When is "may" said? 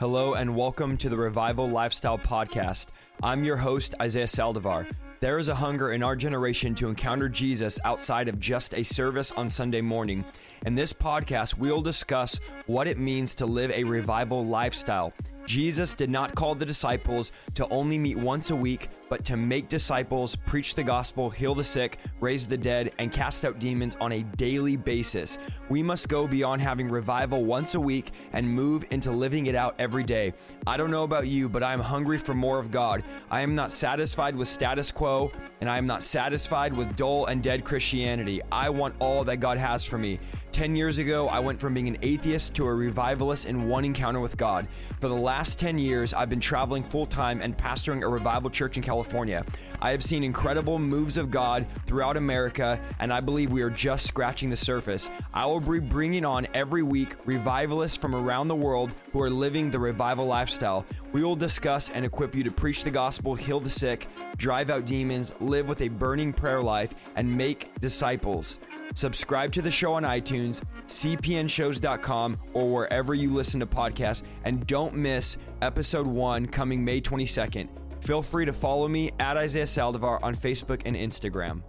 76.84-77.00